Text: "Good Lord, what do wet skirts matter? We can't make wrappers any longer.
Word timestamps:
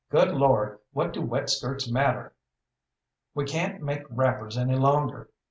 "Good 0.09 0.33
Lord, 0.33 0.79
what 0.93 1.13
do 1.13 1.21
wet 1.21 1.47
skirts 1.51 1.87
matter? 1.91 2.33
We 3.35 3.45
can't 3.45 3.83
make 3.83 4.01
wrappers 4.09 4.57
any 4.57 4.75
longer. 4.75 5.29